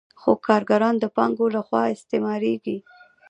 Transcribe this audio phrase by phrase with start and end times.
[0.21, 2.77] خو کارګران د پانګوال له خوا استثمارېږي